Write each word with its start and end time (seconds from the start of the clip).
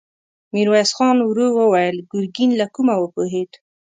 ميرويس 0.53 0.91
خان 0.97 1.17
ورو 1.23 1.47
وويل: 1.59 1.95
ګرګين 2.11 2.51
له 2.61 2.65
کومه 2.75 2.95
وپوهېد؟ 2.97 3.51